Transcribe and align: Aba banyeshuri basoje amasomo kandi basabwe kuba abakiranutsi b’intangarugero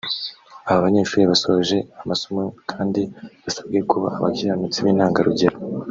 Aba 0.69 0.85
banyeshuri 0.85 1.29
basoje 1.31 1.77
amasomo 2.01 2.43
kandi 2.71 3.01
basabwe 3.43 3.77
kuba 3.91 4.07
abakiranutsi 4.17 4.77
b’intangarugero 4.83 5.57